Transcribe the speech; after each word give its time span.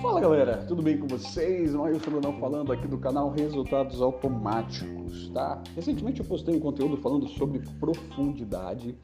Fala 0.00 0.20
galera, 0.20 0.58
tudo 0.68 0.82
bem 0.82 0.98
com 0.98 1.08
vocês? 1.08 1.74
Maílson 1.74 2.10
Brunão 2.10 2.38
falando 2.38 2.72
aqui 2.72 2.86
do 2.86 2.98
canal 2.98 3.30
Resultados 3.30 4.00
Automáticos, 4.00 5.28
tá? 5.30 5.60
Recentemente 5.74 6.20
eu 6.20 6.26
postei 6.26 6.54
um 6.54 6.60
conteúdo 6.60 6.96
falando 6.98 7.26
sobre 7.28 7.60
profundidade 7.80 8.94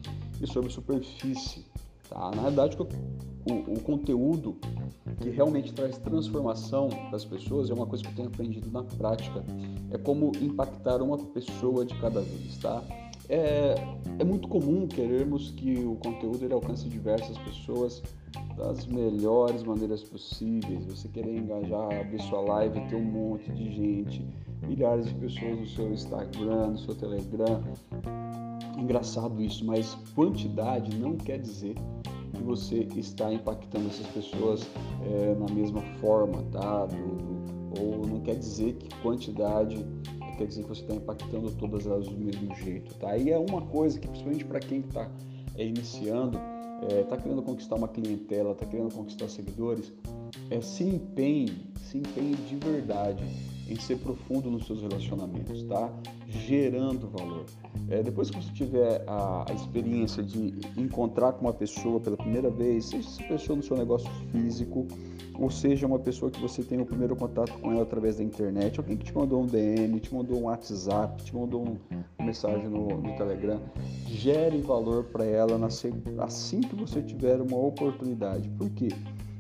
e 0.41 0.47
sobre 0.47 0.71
superfície, 0.71 1.65
tá? 2.09 2.31
Na 2.31 2.43
verdade, 2.43 2.77
o, 2.81 3.73
o 3.73 3.81
conteúdo 3.81 4.57
que 5.21 5.31
realmente 5.31 5.73
traz 5.73 5.99
transformação 5.99 6.89
das 7.11 7.25
pessoas 7.25 7.71
é 7.71 7.75
uma 7.75 7.87
coisa 7.87 8.05
que 8.05 8.11
eu 8.11 8.15
tenho 8.15 8.29
aprendido 8.29 8.71
na 8.71 8.85
prática, 8.85 9.45
é 9.91 9.99
como 9.99 10.31
impactar 10.41 11.03
uma 11.03 11.19
pessoa 11.19 11.85
de 11.85 11.99
cada 12.01 12.21
vez, 12.21 12.59
tá? 12.59 12.83
É, 13.29 13.75
é 14.19 14.25
muito 14.25 14.49
comum 14.49 14.87
querermos 14.87 15.51
que 15.51 15.85
o 15.85 15.97
conteúdo 15.97 16.45
ele 16.45 16.55
alcance 16.55 16.89
diversas 16.89 17.37
pessoas 17.39 18.03
das 18.57 18.87
melhores 18.87 19.63
maneiras 19.63 20.03
possíveis. 20.03 20.85
Você 20.87 21.09
querer 21.09 21.37
engajar, 21.37 22.01
abrir 22.01 22.21
sua 22.23 22.41
live, 22.41 22.81
ter 22.89 22.97
um 22.97 23.05
monte 23.05 23.51
de 23.53 23.71
gente, 23.73 24.27
milhares 24.67 25.07
de 25.07 25.15
pessoas 25.15 25.61
no 25.61 25.67
seu 25.67 25.93
Instagram, 25.93 26.69
no 26.69 26.79
seu 26.79 26.95
Telegram. 26.95 27.63
Engraçado 28.79 29.43
isso, 29.43 29.65
mas 29.65 29.95
quantidade 30.15 30.97
não 30.97 31.17
quer 31.17 31.39
dizer 31.39 31.75
que 32.33 32.43
você 32.43 32.89
está 32.97 33.33
impactando 33.33 33.89
essas 33.89 34.07
pessoas 34.09 34.67
é, 35.05 35.35
na 35.35 35.53
mesma 35.53 35.83
forma, 36.01 36.43
tá? 36.51 36.87
Do, 36.87 36.97
do, 36.97 37.39
ou 37.81 38.07
não 38.07 38.21
quer 38.21 38.37
dizer 38.37 38.75
que 38.75 38.89
quantidade 39.01 39.85
quer 40.39 40.47
dizer 40.47 40.63
que 40.63 40.69
você 40.69 40.83
está 40.83 40.95
impactando 40.95 41.51
todas 41.53 41.85
elas 41.87 42.07
do 42.07 42.17
mesmo 42.17 42.55
jeito, 42.55 42.95
tá? 42.95 43.17
E 43.17 43.31
é 43.31 43.39
uma 43.39 43.61
coisa 43.63 43.99
que, 43.99 44.07
principalmente 44.07 44.45
para 44.45 44.61
quem 44.61 44.79
está 44.79 45.11
é, 45.57 45.67
iniciando, 45.67 46.39
está 46.83 46.95
é, 46.95 47.03
tá 47.03 47.17
querendo 47.17 47.43
conquistar 47.43 47.75
uma 47.75 47.89
clientela, 47.89 48.53
está 48.53 48.65
querendo 48.65 48.95
conquistar 48.95 49.29
seguidores, 49.29 49.93
é, 50.49 50.61
se 50.61 50.85
empenhe, 50.85 51.67
se 51.83 51.99
empenhe 51.99 52.37
de 52.37 52.57
verdade 52.57 53.25
em 53.69 53.77
ser 53.77 53.99
profundo 53.99 54.51
nos 54.51 54.67
seus 54.67 54.81
relacionamentos, 54.81 55.63
tá? 55.65 55.93
Gerando 56.29 57.09
valor. 57.09 57.45
É, 57.91 58.03
depois 58.03 58.31
que 58.31 58.37
você 58.41 58.53
tiver 58.53 59.05
a, 59.07 59.45
a, 59.51 59.55
experiência 59.55 60.23
de 60.23 60.55
encontrar 60.77 61.33
com 61.33 61.43
uma 61.43 61.53
pessoa 61.53 62.01
pela 62.01 62.17
primeira 62.17 62.49
vez, 62.49 62.87
seja 62.87 63.07
essa 63.07 63.23
pessoa 63.25 63.57
no 63.57 63.63
seu 63.63 63.77
negócio 63.77 64.09
físico, 64.31 64.87
ou 65.39 65.49
seja 65.51 65.87
uma 65.87 65.99
pessoa 65.99 66.31
que 66.31 66.41
você 66.41 66.63
tem 66.65 66.81
o 66.81 66.85
primeiro 66.85 67.15
contato 67.15 67.53
com 67.61 67.71
ela 67.71 67.83
através 67.83 68.17
da 68.17 68.25
internet, 68.25 68.79
alguém 68.79 68.97
que 68.97 69.05
te 69.05 69.15
mandou 69.15 69.43
um 69.43 69.47
DM, 69.47 70.01
te 70.01 70.13
mandou 70.13 70.39
um 70.39 70.43
WhatsApp, 70.45 71.23
te 71.23 71.35
mandou 71.35 71.63
um, 71.63 71.77
uma 72.19 72.27
mensagem 72.27 72.69
no, 72.69 72.89
no 72.89 73.17
Telegram, 73.17 73.61
gere 74.07 74.61
valor 74.61 75.05
para 75.05 75.25
ela 75.25 75.57
na, 75.57 75.69
assim 76.19 76.61
que 76.61 76.75
você 76.75 77.01
tiver 77.01 77.41
uma 77.41 77.57
oportunidade. 77.57 78.49
Por 78.51 78.69
quê? 78.71 78.89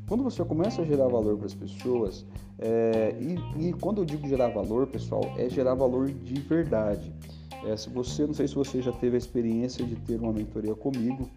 Quando 0.06 0.22
você 0.22 0.42
começa 0.44 0.82
a 0.82 0.84
gerar 0.84 1.08
valor 1.08 1.36
para 1.36 1.46
as 1.46 1.54
pessoas, 1.54 2.24
é, 2.58 3.14
e, 3.20 3.68
e, 3.68 3.72
quando 3.74 3.98
eu 3.98 4.04
digo 4.04 4.26
gerar 4.26 4.48
valor, 4.48 4.86
pessoal, 4.86 5.22
é 5.36 5.48
gerar 5.50 5.74
valor 5.74 6.10
de 6.10 6.40
verdade. 6.40 7.12
É, 7.66 7.76
se 7.76 7.90
você, 7.90 8.24
não 8.24 8.32
sei 8.32 8.46
se 8.46 8.54
você 8.54 8.80
já 8.80 8.92
teve 8.92 9.16
a 9.16 9.18
experiência 9.18 9.84
de 9.84 9.96
ter 9.96 10.20
uma 10.20 10.32
mentoria 10.32 10.74
comigo, 10.74 11.28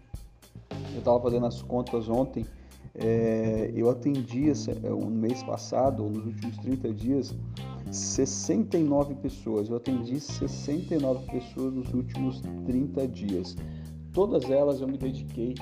eu 0.92 0.98
estava 0.98 1.20
fazendo 1.20 1.46
as 1.46 1.60
contas 1.60 2.08
ontem, 2.08 2.46
é, 2.94 3.70
eu 3.74 3.88
atendi 3.88 4.52
um 4.84 5.06
mês 5.06 5.42
passado, 5.42 6.02
nos 6.04 6.26
últimos 6.26 6.58
30 6.58 6.92
dias, 6.92 7.34
69 7.90 9.14
pessoas. 9.16 9.68
Eu 9.68 9.76
atendi 9.76 10.20
69 10.20 11.26
pessoas 11.30 11.74
nos 11.74 11.92
últimos 11.92 12.42
30 12.66 13.08
dias. 13.08 13.56
Todas 14.12 14.50
elas 14.50 14.80
eu 14.80 14.88
me 14.88 14.98
dediquei 14.98 15.54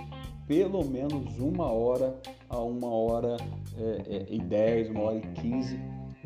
pelo 0.46 0.84
menos 0.84 1.38
uma 1.38 1.70
hora 1.70 2.20
a 2.48 2.58
uma 2.58 2.88
hora 2.88 3.36
é, 3.78 4.02
é, 4.08 4.26
e 4.28 4.40
dez, 4.40 4.90
uma 4.90 5.02
hora 5.02 5.18
e 5.18 5.40
quinze 5.40 5.78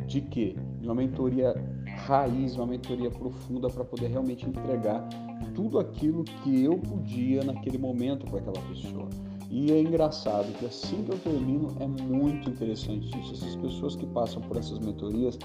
de 0.07 0.23
quê? 0.23 0.57
De 0.81 0.87
uma 0.87 0.95
mentoria 0.95 1.55
raiz, 2.07 2.57
uma 2.57 2.67
mentoria 2.67 3.11
profunda 3.11 3.69
para 3.69 3.85
poder 3.85 4.09
realmente 4.09 4.47
entregar 4.47 5.07
tudo 5.55 5.79
aquilo 5.79 6.25
que 6.25 6.65
eu 6.65 6.79
podia 6.79 7.45
naquele 7.45 7.79
momento 7.79 8.25
para 8.27 8.39
aquela 8.39 8.61
pessoa. 8.69 9.09
E 9.51 9.73
é 9.73 9.81
engraçado 9.81 10.53
que 10.59 10.67
assim 10.67 11.03
que 11.05 11.13
eu 11.13 11.19
termino 11.19 11.77
é 11.81 11.87
muito 11.87 12.49
interessante 12.49 13.09
isso. 13.21 13.35
Essas 13.35 13.57
pessoas 13.57 13.97
que 13.97 14.07
passam 14.07 14.43
por 14.43 14.57
essas 14.57 14.79
mentorias, 14.79 15.39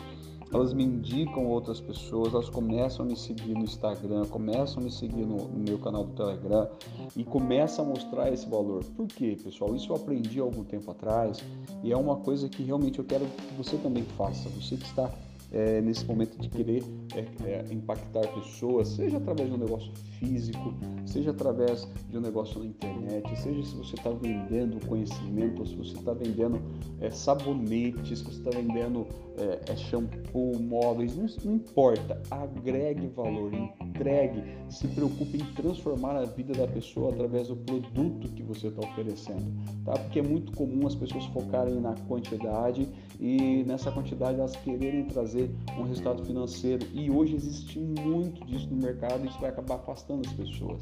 elas 0.51 0.73
me 0.73 0.83
indicam 0.83 1.45
outras 1.45 1.79
pessoas, 1.79 2.33
elas 2.33 2.49
começam 2.49 3.05
a 3.05 3.07
me 3.07 3.15
seguir 3.15 3.53
no 3.53 3.63
Instagram, 3.63 4.25
começam 4.25 4.81
a 4.81 4.83
me 4.83 4.91
seguir 4.91 5.25
no, 5.25 5.47
no, 5.47 5.59
meu 5.59 5.77
canal 5.77 6.05
do 6.05 6.13
Telegram 6.13 6.67
e 7.15 7.23
começam 7.23 7.85
a 7.85 7.87
mostrar 7.87 8.31
esse 8.33 8.49
valor. 8.49 8.83
Por 8.95 9.07
quê, 9.07 9.37
pessoal? 9.41 9.75
Isso 9.75 9.91
eu 9.91 9.95
aprendi 9.95 10.39
há 10.39 10.43
algum 10.43 10.63
tempo 10.63 10.89
atrás 10.89 11.39
e 11.83 11.91
é 11.91 11.97
uma 11.97 12.15
coisa 12.17 12.49
que 12.49 12.63
realmente 12.63 12.97
eu 12.97 13.05
quero 13.05 13.25
que 13.25 13.53
você 13.55 13.77
também 13.77 14.03
faça. 14.17 14.49
Você 14.49 14.75
que 14.75 14.85
está 14.85 15.11
é, 15.51 15.81
nesse 15.81 16.05
momento 16.05 16.37
de 16.39 16.47
querer 16.49 16.83
é, 17.15 17.25
é, 17.45 17.73
impactar 17.73 18.27
pessoas, 18.33 18.89
seja 18.89 19.17
através 19.17 19.49
de 19.49 19.55
um 19.55 19.57
negócio 19.57 19.91
físico, 20.19 20.73
seja 21.05 21.31
através 21.31 21.87
de 22.09 22.17
um 22.17 22.21
negócio 22.21 22.59
na 22.59 22.65
internet, 22.65 23.35
seja 23.39 23.63
se 23.63 23.75
você 23.75 23.95
está 23.95 24.09
vendendo 24.11 24.85
conhecimento, 24.85 25.65
se 25.65 25.75
você 25.75 25.97
está 25.97 26.13
vendendo 26.13 26.61
é, 26.99 27.09
sabonetes, 27.09 28.19
se 28.19 28.25
você 28.25 28.37
está 28.37 28.51
vendendo 28.51 29.07
é, 29.37 29.71
é, 29.71 29.75
shampoo, 29.75 30.59
móveis, 30.59 31.15
não, 31.15 31.25
não 31.43 31.55
importa, 31.55 32.21
agregue 32.29 33.07
valor, 33.07 33.51
entregue, 33.53 34.43
se 34.69 34.87
preocupe 34.87 35.37
em 35.37 35.53
transformar 35.53 36.15
a 36.15 36.25
vida 36.25 36.53
da 36.53 36.67
pessoa 36.67 37.11
através 37.11 37.47
do 37.47 37.55
produto 37.55 38.27
que 38.33 38.43
você 38.43 38.67
está 38.67 38.87
oferecendo, 38.87 39.51
tá? 39.83 39.93
Porque 39.93 40.19
é 40.19 40.23
muito 40.23 40.51
comum 40.51 40.85
as 40.85 40.95
pessoas 40.95 41.25
focarem 41.27 41.79
na 41.79 41.95
quantidade 42.07 42.87
e 43.19 43.63
nessa 43.65 43.91
quantidade 43.91 44.39
elas 44.39 44.55
quererem 44.55 45.03
trazer 45.05 45.51
um 45.77 45.83
resultado 45.83 46.23
financeiro 46.23 46.87
e 46.93 47.11
hoje 47.11 47.35
existe 47.35 47.77
muito 47.77 48.45
disso 48.45 48.69
no 48.69 48.77
mercado 48.77 49.25
e 49.25 49.27
isso 49.27 49.39
vai 49.39 49.49
acabar 49.49 49.75
afastando 49.75 50.21
as 50.25 50.33
pessoas. 50.33 50.81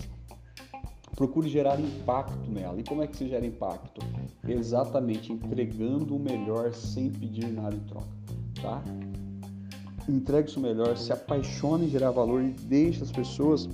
Procure 1.15 1.49
gerar 1.49 1.79
impacto 1.79 2.51
nela. 2.51 2.79
E 2.79 2.83
como 2.83 3.01
é 3.01 3.07
que 3.07 3.17
se 3.17 3.27
gera 3.27 3.43
impacto? 3.43 4.01
Exatamente 4.47 5.33
entregando 5.33 6.15
o 6.15 6.19
melhor 6.19 6.73
sem 6.73 7.09
pedir 7.09 7.47
nada 7.47 7.75
em 7.75 7.79
troca, 7.79 8.07
tá? 8.61 8.83
entregue 10.07 10.55
o 10.55 10.59
melhor, 10.59 10.95
se 10.97 11.11
apaixone 11.11 11.85
em 11.85 11.89
gerar 11.89 12.11
valor 12.11 12.41
e 12.41 12.51
deixe 12.51 13.03
as 13.03 13.11
pessoas 13.11 13.67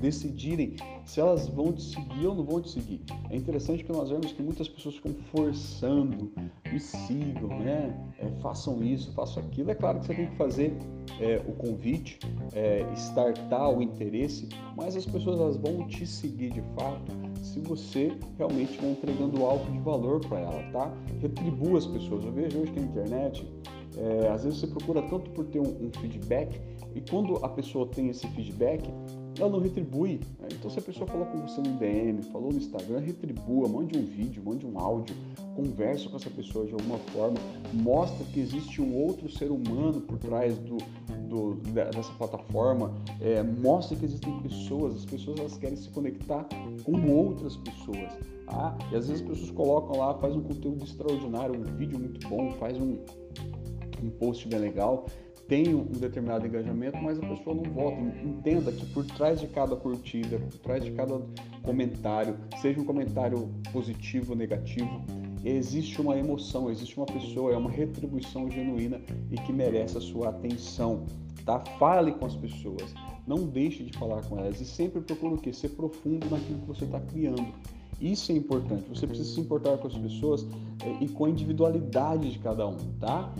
decidirem 0.00 0.76
se 1.04 1.20
elas 1.20 1.48
vão 1.48 1.72
te 1.72 1.82
seguir 1.82 2.26
ou 2.26 2.34
não 2.34 2.44
vão 2.44 2.60
te 2.60 2.70
seguir. 2.70 3.02
É 3.30 3.36
interessante 3.36 3.84
que 3.84 3.92
nós 3.92 4.10
vemos 4.10 4.32
que 4.32 4.42
muitas 4.42 4.68
pessoas 4.68 4.96
ficam 4.96 5.14
forçando, 5.30 6.32
me 6.72 6.80
sigam, 6.80 7.48
né? 7.60 7.94
É, 8.18 8.28
façam 8.40 8.82
isso, 8.82 9.12
façam 9.12 9.42
aquilo. 9.42 9.70
É 9.70 9.74
claro 9.74 10.00
que 10.00 10.06
você 10.06 10.14
tem 10.14 10.26
que 10.26 10.36
fazer 10.36 10.76
é, 11.20 11.42
o 11.46 11.52
convite, 11.52 12.18
é, 12.52 12.86
startar 12.94 13.70
o 13.70 13.82
interesse, 13.82 14.48
mas 14.76 14.96
as 14.96 15.06
pessoas 15.06 15.40
elas 15.40 15.56
vão 15.56 15.86
te 15.86 16.06
seguir 16.06 16.50
de 16.50 16.62
fato 16.74 17.12
se 17.42 17.60
você 17.60 18.16
realmente 18.38 18.70
estiver 18.70 18.90
entregando 18.90 19.44
algo 19.44 19.70
de 19.70 19.78
valor 19.80 20.20
para 20.20 20.40
ela, 20.40 20.62
tá? 20.72 20.92
Retribua 21.20 21.78
as 21.78 21.86
pessoas. 21.86 22.24
Eu 22.24 22.32
vejo 22.32 22.58
hoje 22.58 22.72
que 22.72 22.80
na 22.80 22.86
internet 22.86 23.46
é, 23.96 24.28
às 24.28 24.44
vezes 24.44 24.60
você 24.60 24.66
procura 24.66 25.02
tanto 25.02 25.30
por 25.30 25.44
ter 25.46 25.60
um, 25.60 25.86
um, 25.86 25.90
feedback 26.00 26.60
e 26.94 27.00
quando 27.00 27.36
a 27.44 27.48
pessoa 27.48 27.86
tem 27.86 28.08
esse 28.08 28.26
feedback, 28.28 28.82
ela 29.38 29.50
não 29.50 29.60
retribui. 29.60 30.20
Né? 30.40 30.48
Então, 30.52 30.70
se 30.70 30.78
a 30.78 30.82
pessoa 30.82 31.06
falou 31.06 31.26
com 31.26 31.40
você 31.40 31.60
no 31.60 31.76
DM, 31.78 32.22
falou 32.24 32.52
no 32.52 32.58
Instagram, 32.58 33.00
retribua, 33.00 33.68
mande 33.68 33.98
um 33.98 34.04
vídeo, 34.04 34.42
mande 34.44 34.66
um 34.66 34.78
áudio, 34.78 35.14
converse 35.54 36.08
com 36.08 36.16
essa 36.16 36.30
pessoa 36.30 36.66
de 36.66 36.72
alguma 36.72 36.98
forma, 36.98 37.36
mostra 37.72 38.24
que 38.26 38.40
existe 38.40 38.80
um 38.80 38.94
outro 38.96 39.28
ser 39.30 39.50
humano 39.50 40.00
por 40.00 40.18
trás 40.18 40.56
do, 40.58 40.78
do 41.28 41.54
dessa 41.72 42.12
plataforma, 42.14 42.94
é, 43.20 43.42
mostra 43.42 43.96
que 43.96 44.04
existem 44.04 44.40
pessoas, 44.40 44.96
as 44.96 45.04
pessoas 45.04 45.38
elas 45.38 45.56
querem 45.56 45.76
se 45.76 45.88
conectar 45.90 46.46
com 46.84 47.10
outras 47.10 47.56
pessoas. 47.56 48.12
Ah, 48.46 48.76
e 48.92 48.96
às 48.96 49.08
vezes 49.08 49.22
as 49.22 49.28
pessoas 49.28 49.50
colocam 49.50 49.98
lá, 49.98 50.14
faz 50.14 50.36
um 50.36 50.42
conteúdo 50.42 50.84
extraordinário, 50.84 51.58
um 51.58 51.76
vídeo 51.76 51.98
muito 51.98 52.26
bom, 52.28 52.52
faz 52.52 52.78
um, 52.78 52.98
um 54.02 54.10
post 54.10 54.46
bem 54.48 54.58
legal, 54.58 55.06
tem 55.46 55.74
um 55.74 55.84
determinado 55.84 56.46
engajamento, 56.46 56.96
mas 57.02 57.18
a 57.18 57.26
pessoa 57.26 57.54
não 57.54 57.64
vota. 57.64 58.00
Entenda 58.22 58.72
que 58.72 58.86
por 58.86 59.04
trás 59.04 59.40
de 59.40 59.46
cada 59.48 59.76
curtida, 59.76 60.38
por 60.38 60.58
trás 60.58 60.84
de 60.84 60.90
cada 60.92 61.20
comentário, 61.62 62.36
seja 62.60 62.80
um 62.80 62.84
comentário 62.84 63.50
positivo 63.72 64.32
ou 64.32 64.38
negativo, 64.38 65.02
existe 65.44 66.00
uma 66.00 66.16
emoção, 66.16 66.70
existe 66.70 66.96
uma 66.96 67.06
pessoa, 67.06 67.52
é 67.52 67.56
uma 67.56 67.70
retribuição 67.70 68.50
genuína 68.50 69.00
e 69.30 69.36
que 69.36 69.52
merece 69.52 69.98
a 69.98 70.00
sua 70.00 70.30
atenção. 70.30 71.04
Tá? 71.44 71.60
Fale 71.78 72.12
com 72.12 72.24
as 72.24 72.34
pessoas, 72.34 72.94
não 73.26 73.46
deixe 73.46 73.84
de 73.84 73.96
falar 73.98 74.22
com 74.22 74.38
elas 74.38 74.60
e 74.60 74.64
sempre 74.64 75.02
procure 75.02 75.34
o 75.34 75.38
quê? 75.38 75.52
Ser 75.52 75.70
profundo 75.70 76.28
naquilo 76.30 76.60
que 76.60 76.66
você 76.66 76.84
está 76.86 77.00
criando. 77.00 77.52
Isso 78.00 78.32
é 78.32 78.34
importante. 78.34 78.88
Você 78.88 79.06
precisa 79.06 79.34
se 79.34 79.40
importar 79.40 79.76
com 79.78 79.86
as 79.86 79.96
pessoas 79.96 80.46
eh, 80.84 80.96
e 81.02 81.08
com 81.08 81.26
a 81.26 81.30
individualidade 81.30 82.32
de 82.32 82.38
cada 82.38 82.66
um, 82.66 82.76
tá? 82.98 83.32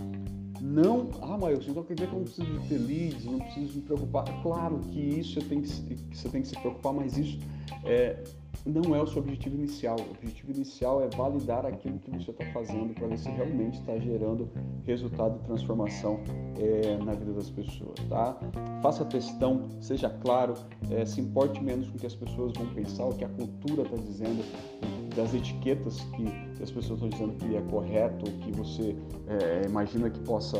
Não, 0.65 1.11
ah, 1.21 1.37
mas 1.37 1.67
então 1.67 1.83
quer 1.83 1.93
dizer 1.93 2.07
que 2.07 2.15
eu 2.15 2.19
não 2.19 2.25
preciso 2.25 2.59
de 2.59 2.67
ter 2.67 2.77
leads, 2.79 3.25
não 3.25 3.37
preciso 3.37 3.75
me 3.75 3.81
preocupar. 3.83 4.25
Claro 4.41 4.79
que 4.79 4.99
isso 4.99 5.39
você 5.39 5.47
tem 5.47 5.61
que, 5.61 5.67
você 5.67 6.29
tem 6.29 6.41
que 6.41 6.47
se 6.47 6.59
preocupar, 6.59 6.91
mas 6.91 7.15
isso 7.17 7.39
é, 7.83 8.23
não 8.65 8.95
é 8.95 9.01
o 9.01 9.05
seu 9.05 9.21
objetivo 9.21 9.55
inicial. 9.55 9.95
O 9.99 10.11
objetivo 10.11 10.51
inicial 10.51 11.03
é 11.03 11.07
validar 11.15 11.67
aquilo 11.67 11.99
que 11.99 12.09
você 12.09 12.31
está 12.31 12.45
fazendo 12.47 12.95
para 12.95 13.07
ver 13.07 13.17
se 13.19 13.29
realmente 13.29 13.79
está 13.79 13.97
gerando 13.99 14.49
resultado 14.83 15.39
e 15.39 15.45
transformação 15.45 16.19
é, 16.57 16.97
na 16.97 17.13
vida 17.13 17.33
das 17.33 17.51
pessoas, 17.51 17.99
tá? 18.09 18.35
Faça 18.81 19.05
testão, 19.05 19.69
seja 19.79 20.09
claro, 20.09 20.55
é, 20.89 21.05
se 21.05 21.21
importe 21.21 21.63
menos 21.63 21.87
com 21.89 21.97
o 21.97 21.99
que 21.99 22.07
as 22.07 22.15
pessoas 22.15 22.53
vão 22.53 22.65
pensar, 22.73 23.05
o 23.05 23.13
que 23.13 23.23
a 23.23 23.29
cultura 23.29 23.83
está 23.83 23.97
dizendo, 23.97 24.43
das 25.15 25.33
etiquetas 25.33 25.99
que 26.15 26.27
as 26.61 26.71
pessoas 26.71 27.01
estão 27.01 27.09
dizendo 27.09 27.33
que 27.33 27.55
é 27.55 27.61
correto, 27.61 28.31
que 28.31 28.51
você 28.51 28.95
é, 29.27 29.65
imagina 29.65 30.09
que 30.09 30.19
possa 30.19 30.57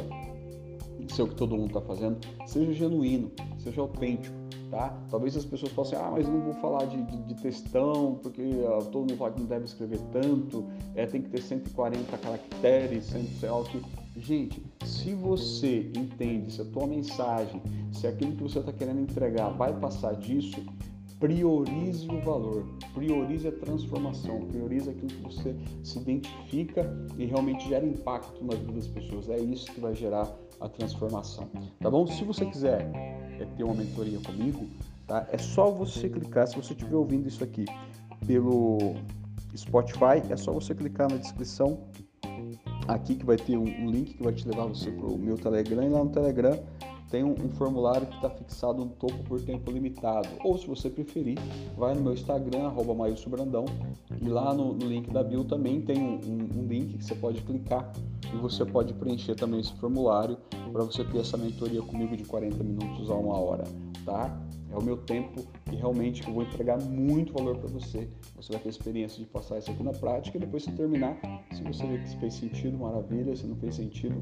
ser 1.09 1.21
o 1.21 1.27
que 1.27 1.35
todo 1.35 1.55
mundo 1.55 1.67
está 1.67 1.81
fazendo. 1.81 2.17
Seja 2.47 2.73
genuíno, 2.73 3.31
seja 3.59 3.81
autêntico 3.81 4.45
tá? 4.69 4.93
Talvez 5.09 5.35
as 5.37 5.45
pessoas 5.45 5.71
possam, 5.71 6.03
ah, 6.03 6.11
mas 6.11 6.27
não 6.27 6.41
vou 6.41 6.53
falar 6.55 6.85
de, 6.85 7.01
de, 7.03 7.17
de 7.23 7.35
textão, 7.35 8.19
porque 8.21 8.41
uh, 8.41 8.83
todo 8.91 9.01
mundo 9.01 9.17
fala 9.17 9.31
que 9.31 9.39
não 9.39 9.47
deve 9.47 9.65
escrever 9.65 9.99
tanto, 10.11 10.65
é, 10.95 11.05
tem 11.05 11.21
que 11.21 11.29
ter 11.29 11.41
140 11.41 12.17
caracteres, 12.17 13.05
100, 13.05 13.23
sei 13.39 13.49
lá 13.49 13.59
o 13.59 13.63
que. 13.63 13.81
Gente, 14.17 14.63
se 14.85 15.13
você 15.13 15.91
entende, 15.95 16.51
se 16.51 16.61
a 16.61 16.65
tua 16.65 16.87
mensagem, 16.87 17.61
se 17.91 18.07
aquilo 18.07 18.33
que 18.33 18.43
você 18.43 18.59
está 18.59 18.71
querendo 18.71 19.01
entregar 19.01 19.49
vai 19.49 19.77
passar 19.77 20.13
disso, 20.15 20.61
priorize 21.19 22.07
o 22.09 22.19
valor, 22.21 22.65
priorize 22.93 23.47
a 23.47 23.51
transformação, 23.51 24.41
priorize 24.47 24.89
aquilo 24.89 25.07
que 25.07 25.21
você 25.21 25.55
se 25.83 25.99
identifica 25.99 26.91
e 27.17 27.25
realmente 27.25 27.67
gera 27.67 27.85
impacto 27.85 28.43
na 28.43 28.55
vida 28.55 28.73
das 28.73 28.87
pessoas. 28.87 29.29
É 29.29 29.37
isso 29.37 29.71
que 29.71 29.79
vai 29.79 29.95
gerar 29.95 30.31
a 30.59 30.69
transformação, 30.69 31.49
tá 31.79 31.89
bom? 31.89 32.05
Se 32.07 32.23
você 32.23 32.45
quiser 32.45 32.89
é 33.39 33.45
ter 33.57 33.63
uma 33.63 33.73
mentoria 33.73 34.19
comigo, 34.19 34.67
tá? 35.07 35.27
É 35.31 35.37
só 35.37 35.69
você 35.69 36.09
clicar, 36.09 36.47
se 36.47 36.55
você 36.55 36.73
estiver 36.73 36.95
ouvindo 36.95 37.27
isso 37.27 37.43
aqui 37.43 37.65
pelo 38.25 38.95
Spotify, 39.55 40.21
é 40.29 40.37
só 40.37 40.51
você 40.51 40.73
clicar 40.73 41.09
na 41.09 41.17
descrição 41.17 41.79
aqui 42.87 43.15
que 43.15 43.25
vai 43.25 43.37
ter 43.37 43.57
um, 43.57 43.89
link 43.89 44.13
que 44.13 44.23
vai 44.23 44.33
te 44.33 44.47
levar 44.47 44.65
você 44.65 44.91
para 44.91 45.05
o 45.05 45.17
meu 45.17 45.37
Telegram 45.37 45.83
e 45.83 45.89
lá 45.89 46.03
no 46.03 46.09
Telegram 46.09 46.57
tem 47.15 47.23
um, 47.23 47.31
um 47.31 47.49
formulário 47.51 48.05
que 48.07 48.15
está 48.17 48.29
fixado 48.29 48.83
no 48.83 48.91
topo 48.91 49.17
por 49.23 49.41
tempo 49.41 49.71
limitado. 49.71 50.27
Ou 50.43 50.57
se 50.57 50.67
você 50.67 50.89
preferir, 50.89 51.37
vai 51.77 51.95
no 51.95 52.01
meu 52.01 52.13
Instagram, 52.13 52.65
arroba 52.65 52.93
Brandão, 53.29 53.63
e 54.21 54.27
lá 54.27 54.53
no, 54.53 54.73
no, 54.73 54.85
link 54.85 55.09
da 55.11 55.23
bio 55.23 55.45
também 55.45 55.79
tem 55.79 55.97
um, 55.97 56.15
um, 56.15 56.59
um 56.59 56.67
link 56.67 56.97
que 56.97 57.05
você 57.05 57.15
pode 57.15 57.41
clicar 57.41 57.89
e 58.33 58.35
você 58.35 58.65
pode 58.65 58.93
preencher 58.95 59.33
também 59.35 59.61
esse 59.61 59.73
formulário 59.75 60.37
para 60.73 60.83
você 60.83 61.05
ter 61.05 61.19
essa 61.19 61.37
mentoria 61.37 61.81
comigo 61.81 62.17
de 62.17 62.25
40 62.25 62.61
minutos 62.61 63.09
a 63.09 63.13
uma 63.13 63.39
hora, 63.39 63.63
tá? 64.03 64.37
É 64.71 64.77
o 64.77 64.81
meu 64.81 64.97
tempo 64.97 65.45
e 65.71 65.75
realmente 65.75 66.27
eu 66.27 66.33
vou 66.33 66.43
entregar 66.43 66.79
muito 66.81 67.33
valor 67.33 67.57
para 67.57 67.69
você. 67.69 68.07
Você 68.35 68.51
vai 68.51 68.61
ter 68.61 68.69
a 68.69 68.71
experiência 68.71 69.19
de 69.19 69.25
passar 69.25 69.57
isso 69.57 69.71
aqui 69.71 69.83
na 69.83 69.93
prática 69.93 70.37
e 70.37 70.39
depois 70.39 70.63
se 70.63 70.71
terminar, 70.71 71.17
se 71.53 71.63
você 71.63 71.85
ver 71.85 72.03
que 72.03 72.17
fez 72.17 72.33
sentido, 72.33 72.77
maravilha. 72.77 73.35
Se 73.35 73.45
não 73.45 73.55
fez 73.55 73.75
sentido, 73.75 74.15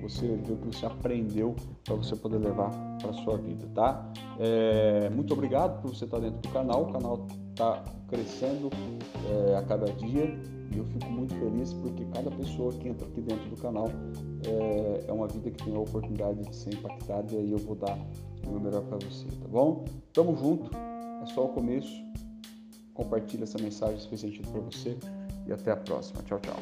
você 0.00 0.26
vê 0.26 0.52
o 0.52 0.56
que 0.56 0.76
você 0.76 0.86
aprendeu 0.86 1.54
para 1.84 1.94
você 1.94 2.16
poder 2.16 2.38
levar 2.38 2.70
para 3.00 3.12
sua 3.12 3.36
vida, 3.36 3.66
tá? 3.74 4.12
É, 4.38 5.10
muito 5.10 5.32
obrigado 5.32 5.80
por 5.80 5.94
você 5.94 6.04
estar 6.04 6.18
dentro 6.18 6.40
do 6.40 6.48
canal. 6.48 6.82
O 6.84 6.92
canal 6.92 7.26
está 7.50 7.84
crescendo 8.08 8.70
é, 9.28 9.56
a 9.56 9.62
cada 9.62 9.86
dia 9.92 10.59
e 10.72 10.78
eu 10.78 10.84
fico 10.84 11.06
muito 11.06 11.34
feliz 11.34 11.72
porque 11.74 12.04
cada 12.12 12.30
pessoa 12.30 12.72
que 12.72 12.88
entra 12.88 13.06
aqui 13.06 13.20
dentro 13.20 13.48
do 13.50 13.56
canal 13.56 13.88
é, 14.46 15.04
é 15.08 15.12
uma 15.12 15.26
vida 15.26 15.50
que 15.50 15.64
tem 15.64 15.74
a 15.74 15.80
oportunidade 15.80 16.42
de 16.42 16.54
ser 16.54 16.74
impactada 16.74 17.34
e 17.34 17.38
aí 17.38 17.50
eu 17.52 17.58
vou 17.58 17.74
dar 17.74 17.98
o 18.46 18.50
meu 18.50 18.60
melhor 18.60 18.82
para 18.82 18.98
você, 18.98 19.26
tá 19.26 19.48
bom? 19.48 19.84
Tamo 20.12 20.36
junto, 20.36 20.70
é 21.22 21.26
só 21.26 21.46
o 21.46 21.48
começo. 21.48 21.92
Compartilha 22.94 23.44
essa 23.44 23.58
mensagem 23.58 23.98
se 23.98 24.08
fez 24.08 24.20
sentido 24.20 24.48
para 24.50 24.60
você 24.60 24.96
e 25.46 25.52
até 25.52 25.72
a 25.72 25.76
próxima. 25.76 26.22
Tchau, 26.22 26.40
tchau. 26.40 26.56